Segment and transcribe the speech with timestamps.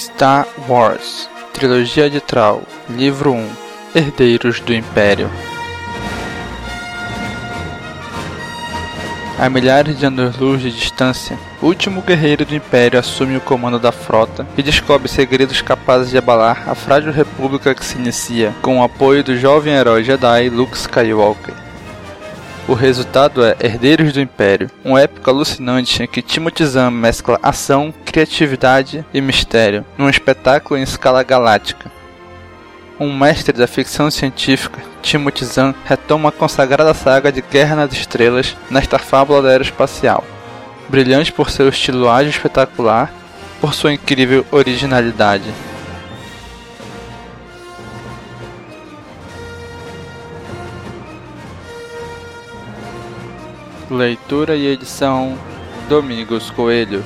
[0.00, 3.50] Star Wars Trilogia de Troll Livro 1
[3.94, 5.30] Herdeiros do Império
[9.38, 13.92] A milhares de anos-luz de distância, o último guerreiro do Império assume o comando da
[13.92, 18.82] frota e descobre segredos capazes de abalar a frágil república que se inicia, com o
[18.82, 21.69] apoio do jovem herói Jedi Luke Skywalker.
[22.68, 27.92] O resultado é Herdeiros do Império, um épico alucinante em que Timothy Zahn mescla ação,
[28.04, 31.90] criatividade e mistério, num espetáculo em escala galáctica.
[32.98, 38.56] Um mestre da ficção científica, Timothy Zahn retoma a consagrada saga de Guerra nas Estrelas
[38.70, 40.22] nesta fábula aeroespacial.
[40.88, 43.12] Brilhante por seu estilo ágil espetacular,
[43.60, 45.50] por sua incrível originalidade.
[53.90, 55.36] Leitura e edição
[55.88, 57.02] Domingos Coelho